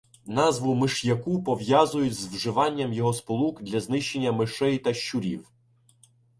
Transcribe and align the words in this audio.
Назву 0.25 0.75
миш'яку 0.75 1.43
пов'язують 1.43 2.13
з 2.13 2.27
вживанням 2.27 2.93
його 2.93 3.13
сполук 3.13 3.63
для 3.63 3.79
знищення 3.79 4.31
мишей 4.31 4.77
та 4.79 4.93
щурів. 4.93 5.51